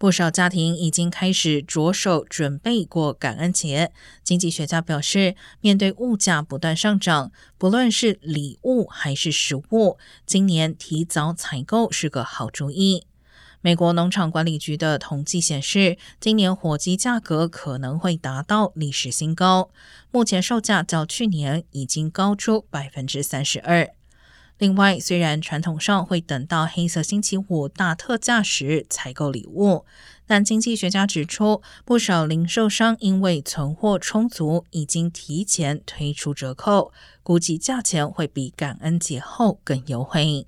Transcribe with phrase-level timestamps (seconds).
[0.00, 3.92] 不少家庭已经开始着手准备过感恩节。
[4.24, 13.04] 经济学家表示，面对物价不断上涨，不论是礼物还是食物，今年提早采购是个好主意。
[13.60, 19.68] 美国农场管理局的统计显示，今年火鸡价格可能会达到历史新高，
[20.10, 23.90] 目前售价较去年已经高出百分之三十二。
[24.60, 29.86] 另外，虽然传统上会等到黑色星期五大特价时采购礼物，
[30.26, 36.92] 但经济学家指出，不少零售商因为存货充足，已经提前推出折扣，
[37.22, 40.46] 估计价钱会比感恩节后更优惠。